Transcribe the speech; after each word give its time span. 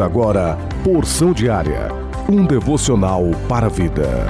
Agora 0.00 0.58
Porção 0.84 1.32
Diária, 1.32 1.88
um 2.30 2.46
devocional 2.46 3.22
para 3.48 3.66
a 3.66 3.68
vida. 3.70 4.26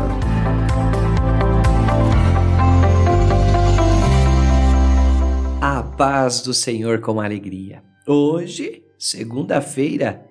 A 5.60 5.82
paz 5.82 6.40
do 6.40 6.54
Senhor 6.54 7.00
com 7.00 7.20
alegria. 7.20 7.82
Hoje, 8.06 8.84
segunda-feira, 8.96 10.24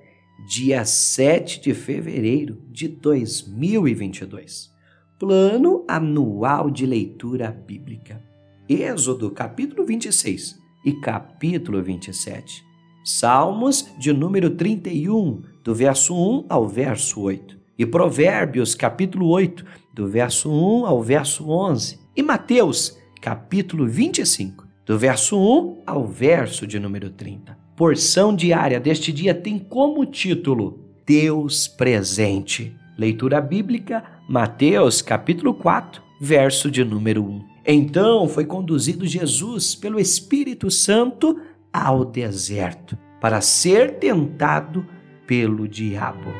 dia 0.47 0.85
7 0.85 1.61
de 1.61 1.73
fevereiro 1.73 2.61
de 2.71 2.87
2022. 2.87 4.71
Plano 5.19 5.83
anual 5.85 6.71
de 6.71 6.85
leitura 6.85 7.51
bíblica. 7.51 8.23
Êxodo, 8.69 9.29
capítulo 9.31 9.85
26 9.85 10.57
e 10.85 10.93
capítulo 10.93 11.83
27. 11.83 12.74
Salmos 13.07 13.87
de 13.99 14.11
número 14.11 14.49
31, 14.49 15.43
do 15.63 15.75
verso 15.75 16.15
1 16.15 16.45
ao 16.49 16.67
verso 16.67 17.21
8. 17.21 17.55
E 17.77 17.85
Provérbios, 17.85 18.73
capítulo 18.73 19.27
8, 19.27 19.63
do 19.93 20.07
verso 20.07 20.51
1 20.51 20.87
ao 20.87 21.03
verso 21.03 21.47
11. 21.47 21.99
E 22.15 22.23
Mateus, 22.23 22.97
capítulo 23.21 23.87
25, 23.87 24.65
do 24.87 24.97
verso 24.97 25.37
1 25.37 25.83
ao 25.85 26.07
verso 26.07 26.65
de 26.65 26.79
número 26.79 27.11
30. 27.11 27.55
Porção 27.75 28.35
diária 28.35 28.79
deste 28.79 29.11
dia 29.11 29.35
tem 29.35 29.59
como 29.59 30.03
título 30.07 30.79
Deus 31.05 31.67
presente. 31.67 32.75
Leitura 32.97 33.39
bíblica, 33.39 34.03
Mateus, 34.27 35.03
capítulo 35.03 35.53
4, 35.53 36.01
verso 36.19 36.71
de 36.71 36.83
número 36.83 37.23
1. 37.23 37.55
Então 37.67 38.27
foi 38.27 38.45
conduzido 38.45 39.05
Jesus 39.05 39.75
pelo 39.75 39.99
Espírito 39.99 40.71
Santo 40.71 41.39
ao 41.75 42.05
deserto 42.05 42.97
para 43.19 43.41
ser 43.41 43.99
tentado 43.99 44.85
pelo 45.27 45.67
diabo. 45.67 46.31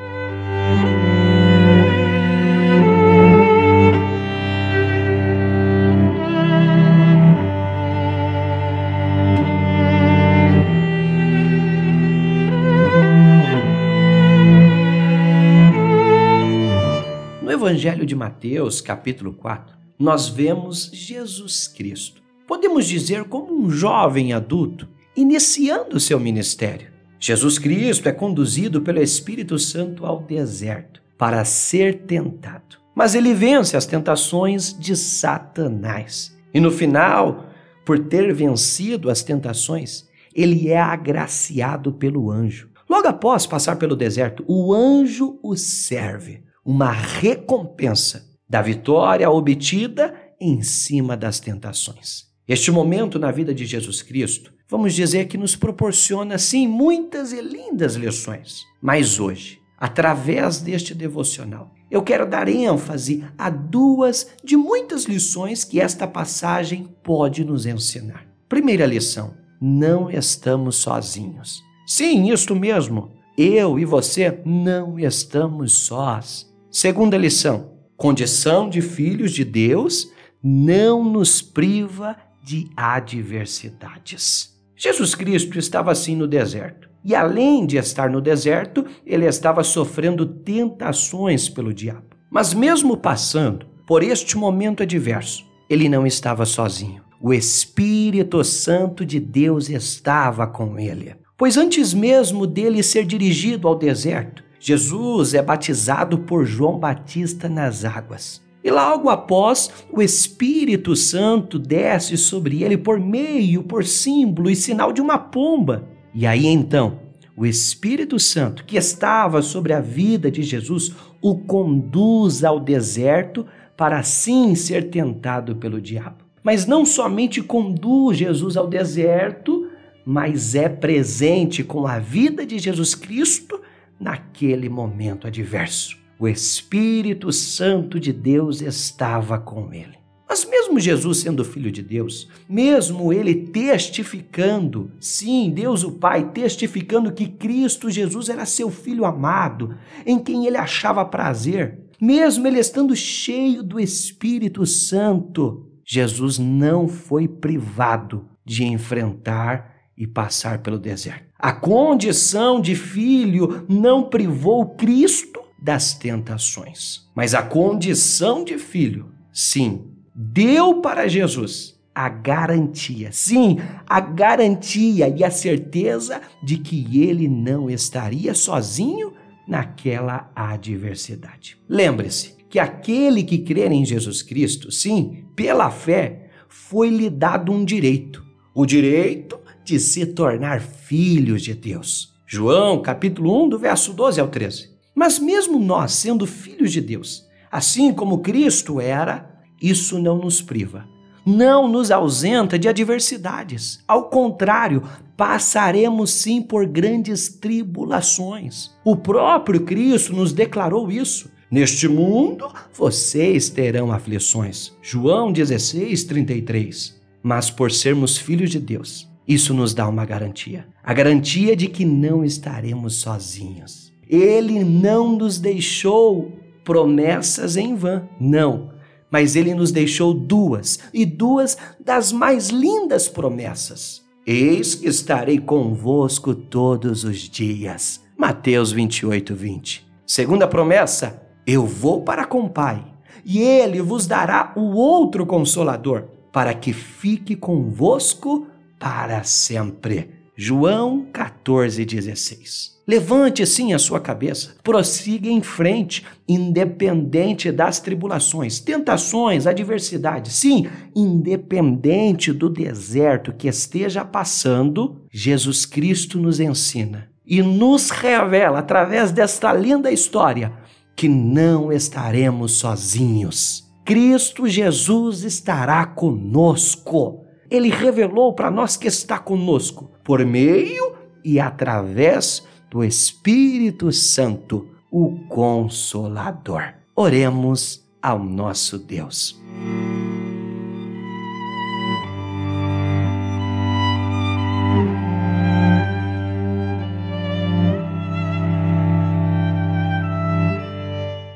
No 17.42 17.52
Evangelho 17.52 18.06
de 18.06 18.16
Mateus, 18.16 18.80
capítulo 18.80 19.34
4, 19.34 19.76
nós 20.00 20.30
vemos 20.30 20.90
Jesus 20.94 21.68
Cristo. 21.68 22.22
Podemos 22.48 22.86
dizer 22.86 23.26
como 23.26 23.54
um 23.54 23.70
jovem 23.70 24.32
adulto 24.32 24.95
iniciando 25.16 26.00
seu 26.00 26.20
ministério. 26.20 26.88
Jesus 27.20 27.58
Cristo 27.58 28.08
é 28.10 28.12
conduzido 28.12 28.82
pelo 28.82 29.02
Espírito 29.02 29.58
Santo 29.58 30.06
ao 30.06 30.22
deserto 30.22 31.02
para 31.18 31.44
ser 31.46 32.02
tentado. 32.02 32.78
Mas 32.94 33.16
ele 33.16 33.34
vence 33.34 33.76
as 33.76 33.86
tentações 33.86 34.78
de 34.78 34.96
Satanás. 34.96 36.38
E 36.54 36.60
no 36.60 36.72
final, 36.72 37.50
por 37.86 38.00
ter 38.00 38.34
vencido 38.34 39.10
as 39.10 39.24
tentações, 39.24 40.08
ele 40.34 40.70
é 40.70 40.80
agraciado 40.80 41.94
pelo 41.94 42.30
anjo. 42.30 42.70
Logo 42.90 43.08
após 43.08 43.46
passar 43.46 43.78
pelo 43.78 43.96
deserto, 43.96 44.44
o 44.48 44.74
anjo 44.74 45.40
o 45.42 45.56
serve, 45.56 46.44
uma 46.64 46.92
recompensa 46.92 48.30
da 48.48 48.62
vitória 48.62 49.30
obtida 49.30 50.14
em 50.40 50.62
cima 50.62 51.18
das 51.18 51.40
tentações. 51.40 52.26
Este 52.48 52.70
momento 52.70 53.18
na 53.18 53.32
vida 53.32 53.54
de 53.54 53.66
Jesus 53.66 54.02
Cristo 54.02 54.54
vamos 54.70 54.94
dizer 54.94 55.28
que 55.28 55.38
nos 55.38 55.56
proporciona, 55.56 56.38
sim, 56.38 56.68
muitas 56.68 57.32
e 57.32 57.42
lindas 57.42 57.96
lições. 57.96 58.64
Mas 58.82 59.20
hoje, 59.20 59.60
através 59.78 60.60
deste 60.60 60.94
devocional, 60.94 61.72
eu 61.90 62.02
quero 62.02 62.28
dar 62.28 62.48
ênfase 62.48 63.24
a 63.38 63.50
duas 63.50 64.28
de 64.44 64.58
muitas 64.58 65.06
lições 65.06 65.64
que 65.64 65.80
esta 65.80 66.08
passagem 66.08 66.90
pode 67.04 67.46
nos 67.46 67.66
ensinar. 67.66 68.28
Primeira 68.50 68.86
lição: 68.86 69.34
não 69.62 70.10
estamos 70.10 70.78
sozinhos. 70.78 71.64
Sim, 71.86 72.32
isto 72.32 72.56
mesmo. 72.56 73.12
Eu 73.38 73.78
e 73.78 73.86
você 73.86 74.42
não 74.46 74.98
estamos 74.98 75.74
sós. 75.74 76.52
Segunda 76.72 77.18
lição: 77.18 77.72
condição 77.96 78.70
de 78.70 78.82
filhos 78.82 79.32
de 79.32 79.44
Deus 79.44 80.12
não 80.44 81.04
nos 81.04 81.42
priva 81.42 82.16
de 82.44 82.70
adversidades. 82.76 84.55
Jesus 84.76 85.16
Cristo 85.16 85.58
estava 85.58 85.92
assim 85.92 86.16
no 86.16 86.28
deserto. 86.28 86.90
E 87.04 87.14
além 87.14 87.66
de 87.66 87.78
estar 87.78 88.10
no 88.10 88.20
deserto, 88.20 88.86
ele 89.06 89.26
estava 89.26 89.64
sofrendo 89.64 90.26
tentações 90.26 91.48
pelo 91.48 91.74
diabo. 91.74 92.16
Mas 92.32 92.54
mesmo 92.54 92.98
passando 92.98 93.68
por 93.88 94.02
este 94.02 94.38
momento 94.38 94.84
adverso, 94.84 95.46
ele 95.70 95.88
não 95.88 96.06
estava 96.06 96.46
sozinho. 96.46 97.04
O 97.22 97.34
Espírito 97.34 98.44
Santo 98.44 99.06
de 99.06 99.20
Deus 99.20 99.70
estava 99.70 100.46
com 100.48 100.80
ele. 100.80 101.16
Pois 101.38 101.58
antes 101.58 101.94
mesmo 101.94 102.48
dele 102.48 102.82
ser 102.82 103.06
dirigido 103.06 103.68
ao 103.68 103.76
deserto, 103.76 104.44
Jesus 104.60 105.34
é 105.34 105.42
batizado 105.42 106.18
por 106.20 106.46
João 106.46 106.80
Batista 106.80 107.48
nas 107.48 107.86
águas. 107.86 108.42
E 108.66 108.72
logo 108.72 109.12
após, 109.12 109.70
o 109.92 110.02
Espírito 110.02 110.96
Santo 110.96 111.60
desce 111.60 112.18
sobre 112.18 112.64
ele 112.64 112.76
por 112.76 113.00
meio, 113.00 113.62
por 113.62 113.86
símbolo 113.86 114.50
e 114.50 114.56
sinal 114.56 114.92
de 114.92 115.00
uma 115.00 115.20
pomba. 115.20 115.88
E 116.16 116.26
aí 116.26 116.48
então, 116.48 117.00
o 117.38 117.46
Espírito 117.46 118.18
Santo, 118.18 118.66
que 118.66 118.76
estava 118.76 119.44
sobre 119.44 119.72
a 119.72 119.80
vida 119.80 120.32
de 120.32 120.42
Jesus, 120.42 120.96
o 121.22 121.38
conduz 121.38 122.44
ao 122.44 122.60
deserto 122.60 123.46
para 123.78 124.00
assim 124.00 124.56
ser 124.56 124.90
tentado 124.90 125.58
pelo 125.58 125.80
diabo. 125.80 126.26
Mas 126.42 126.66
não 126.66 126.88
somente 126.88 127.44
conduz 127.44 128.18
Jesus 128.18 128.58
ao 128.58 128.66
deserto, 128.66 129.70
mas 130.04 130.56
é 130.56 130.68
presente 130.68 131.64
com 131.64 131.86
a 131.86 132.00
vida 132.00 132.44
de 132.44 132.58
Jesus 132.58 132.96
Cristo 132.96 133.62
naquele 134.00 134.70
momento 134.70 135.28
adverso 135.28 136.04
o 136.20 136.28
Espírito 136.28 137.32
Santo 137.32 138.00
de 138.00 138.14
Deus 138.14 138.62
estava 138.62 139.38
com 139.38 139.74
ele. 139.74 139.96
Mas 140.28 140.44
mesmo 140.44 140.80
Jesus 140.80 141.20
sendo 141.20 141.46
filho 141.46 141.72
de 141.72 141.84
Deus, 141.84 142.28
mesmo 142.50 143.14
ele 143.14 143.36
testificando, 143.36 144.92
sim, 145.00 145.52
Deus 145.52 145.84
o 145.84 145.92
Pai 145.92 146.32
testificando 146.32 147.12
que 147.12 147.28
Cristo 147.28 147.90
Jesus 147.90 148.28
era 148.30 148.46
seu 148.46 148.72
filho 148.72 149.06
amado, 149.06 149.78
em 150.06 150.18
quem 150.18 150.48
ele 150.48 150.58
achava 150.58 151.06
prazer, 151.06 151.80
mesmo 152.02 152.48
ele 152.48 152.60
estando 152.60 152.96
cheio 152.96 153.62
do 153.62 153.80
Espírito 153.80 154.66
Santo, 154.66 155.70
Jesus 155.86 156.40
não 156.40 156.88
foi 156.88 157.28
privado 157.28 158.28
de 158.44 158.66
enfrentar 158.66 159.76
e 159.98 160.08
passar 160.08 160.60
pelo 160.60 160.80
deserto. 160.80 161.26
A 161.38 161.54
condição 161.54 162.60
de 162.60 162.76
filho 162.76 163.66
não 163.70 164.04
privou 164.04 164.76
Cristo 164.76 165.45
das 165.66 165.96
tentações. 165.96 167.10
Mas 167.16 167.34
a 167.34 167.42
condição 167.42 168.44
de 168.44 168.56
filho, 168.60 169.12
sim, 169.34 169.88
deu 170.14 170.80
para 170.80 171.08
Jesus 171.08 171.74
a 171.94 172.08
garantia, 172.08 173.12
sim, 173.12 173.58
a 173.88 174.00
garantia 174.00 175.08
e 175.08 175.24
a 175.24 175.32
certeza 175.32 176.22
de 176.44 176.58
que 176.58 177.02
ele 177.02 177.28
não 177.28 177.68
estaria 177.68 178.36
sozinho 178.36 179.14
naquela 179.48 180.30
adversidade. 180.36 181.58
Lembre-se 181.68 182.36
que 182.48 182.60
aquele 182.60 183.24
que 183.24 183.40
crer 183.40 183.72
em 183.72 183.84
Jesus 183.84 184.22
Cristo, 184.22 184.72
sim, 184.72 185.26
pela 185.36 185.72
fé, 185.72 186.30
foi-lhe 186.48 187.10
dado 187.10 187.52
um 187.52 187.66
direito, 187.66 188.24
o 188.54 188.68
direito 188.68 189.40
de 189.64 189.80
se 189.80 190.06
tornar 190.06 190.62
filhos 190.62 191.42
de 191.42 191.56
Deus. 191.56 192.14
João, 192.28 192.84
capítulo 192.84 193.46
1, 193.46 193.50
do 193.50 193.58
verso 193.58 193.94
12 193.94 194.22
ao 194.22 194.28
13. 194.28 194.75
Mas 194.96 195.20
mesmo 195.20 195.60
nós, 195.60 195.92
sendo 195.92 196.26
filhos 196.26 196.72
de 196.72 196.80
Deus, 196.80 197.28
assim 197.52 197.94
como 197.94 198.20
Cristo 198.20 198.80
era, 198.80 199.30
isso 199.62 200.00
não 200.00 200.18
nos 200.18 200.42
priva, 200.42 200.88
não 201.26 201.68
nos 201.68 201.92
ausenta 201.92 202.58
de 202.58 202.70
adversidades. 202.70 203.80
Ao 203.86 204.10
contrário, 204.10 204.84
passaremos 205.18 206.12
sim 206.12 206.42
por 206.42 206.66
grandes 206.66 207.28
tribulações. 207.28 208.72
O 208.84 208.96
próprio 208.96 209.66
Cristo 209.66 210.14
nos 210.14 210.32
declarou 210.32 210.92
isso. 210.92 211.30
Neste 211.52 211.88
mundo 211.88 212.52
vocês 212.74 213.50
terão 213.50 213.92
aflições. 213.92 214.74
João 214.82 215.32
16, 215.32 216.04
33. 216.06 217.02
Mas 217.22 217.50
por 217.50 217.72
sermos 217.72 218.18
filhos 218.18 218.52
de 218.52 218.60
Deus, 218.60 219.10
isso 219.28 219.54
nos 219.54 219.74
dá 219.74 219.88
uma 219.88 220.06
garantia: 220.06 220.68
a 220.84 220.94
garantia 220.94 221.56
de 221.56 221.68
que 221.68 221.86
não 221.86 222.24
estaremos 222.24 222.96
sozinhos. 222.96 223.85
Ele 224.08 224.64
não 224.64 225.16
nos 225.16 225.40
deixou 225.40 226.32
promessas 226.64 227.58
em 227.58 227.76
vão, 227.76 228.08
não. 228.20 228.74
Mas 229.10 229.36
ele 229.36 229.54
nos 229.54 229.72
deixou 229.72 230.14
duas, 230.14 230.80
e 230.94 231.06
duas 231.06 231.58
das 231.80 232.12
mais 232.12 232.50
lindas 232.50 233.08
promessas. 233.08 234.04
Eis 234.26 234.74
que 234.74 234.88
estarei 234.88 235.38
convosco 235.38 236.34
todos 236.34 237.04
os 237.04 237.20
dias, 237.20 238.02
Mateus 238.18 238.72
28, 238.72 239.36
20. 239.36 239.88
Segunda 240.06 240.48
promessa: 240.48 241.22
Eu 241.46 241.66
vou 241.66 242.02
para 242.02 242.26
com 242.26 242.42
o 242.42 242.50
Pai, 242.50 242.84
e 243.24 243.40
ele 243.40 243.82
vos 243.82 244.08
dará 244.08 244.52
o 244.56 244.76
outro 244.76 245.26
consolador, 245.26 246.06
para 246.34 246.54
que 246.54 246.74
fique 246.74 247.36
convosco 247.36 248.48
para 248.80 249.24
sempre. 249.24 250.25
João 250.38 251.06
14, 251.14 251.86
16. 251.86 252.76
Levante 252.88 253.46
sim 253.48 253.74
a 253.74 253.80
sua 253.80 254.00
cabeça, 254.00 254.56
prossiga 254.62 255.30
em 255.30 255.42
frente, 255.42 256.06
independente 256.28 257.52
das 257.52 257.80
tribulações, 257.80 258.60
tentações, 258.60 259.48
adversidades. 259.48 260.34
Sim, 260.34 260.68
independente 260.96 262.32
do 262.32 262.50
deserto 262.50 263.34
que 263.34 263.48
esteja 263.48 264.04
passando, 264.06 265.02
Jesus 265.12 265.66
Cristo 265.66 266.20
nos 266.20 266.40
ensina 266.40 267.10
e 267.26 267.42
nos 267.42 267.90
revela 267.90 268.60
através 268.60 269.12
desta 269.12 269.52
linda 269.52 269.90
história 269.90 270.54
que 270.96 271.10
não 271.10 271.72
estaremos 271.72 272.54
sozinhos. 272.54 273.64
Cristo 273.84 274.48
Jesus 274.48 275.24
estará 275.24 275.86
conosco. 275.86 277.25
Ele 277.50 277.70
revelou 277.70 278.34
para 278.34 278.50
nós 278.50 278.76
que 278.76 278.88
está 278.88 279.20
conosco 279.20 279.92
por 280.04 280.26
meio 280.26 280.96
e 281.24 281.40
através 281.40 282.46
do 282.70 282.84
Espírito 282.84 283.92
Santo, 283.92 284.68
o 284.92 285.20
Consolador. 285.28 286.74
Oremos 286.96 287.86
ao 288.02 288.20
nosso 288.20 288.78
Deus. 288.78 289.40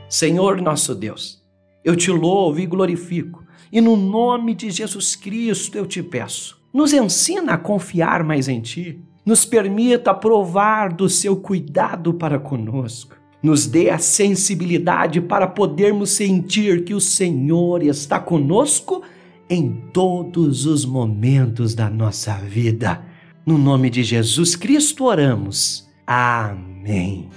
Senhor 0.10 0.60
nosso 0.60 0.96
Deus, 0.96 1.42
eu 1.86 1.96
te 1.96 2.12
louvo 2.12 2.60
e 2.60 2.66
glorifico, 2.66 3.44
e 3.72 3.80
no 3.80 3.96
nome 3.96 4.54
de 4.54 4.70
Jesus 4.70 5.16
Cristo 5.16 5.78
eu 5.78 5.86
te 5.86 6.02
peço, 6.02 6.60
nos 6.74 6.94
ensina 6.94 7.54
a 7.54 7.58
confiar 7.58 8.24
mais 8.24 8.48
em 8.48 8.62
Ti, 8.62 9.00
nos 9.26 9.46
permita 9.46 10.14
provar 10.14 10.94
do 10.94 11.10
seu 11.10 11.36
cuidado 11.36 12.14
para 12.14 12.40
conosco, 12.40 13.16
nos 13.42 13.68
dê 13.68 13.90
a 13.90 13.98
sensibilidade 13.98 15.22
para 15.22 15.48
podermos 15.48 16.12
sentir 16.12 16.84
que 16.84 16.94
o 16.94 17.00
Senhor 17.00 17.84
está 17.84 18.20
conosco 18.20 19.02
em 19.50 19.72
todos 19.94 20.66
os 20.66 20.86
momentos 20.86 21.74
da 21.74 21.90
nossa 21.90 22.34
vida. 22.36 23.04
No 23.46 23.58
nome 23.58 23.90
de 23.90 24.04
Jesus 24.04 24.56
Cristo 24.56 25.06
oramos. 25.06 25.90
Amém. 26.06 27.30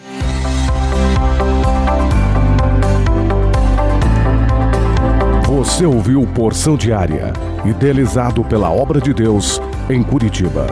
Você 5.62 5.87
ouviu 5.87 6.26
Porção 6.26 6.76
Diária, 6.76 7.32
idealizado 7.64 8.43
pela 8.43 8.69
Obra 8.69 9.00
de 9.00 9.14
Deus 9.14 9.61
em 9.88 10.03
Curitiba. 10.03 10.67